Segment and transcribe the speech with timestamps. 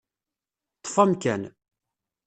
[0.79, 1.41] Ṭṭef amkan.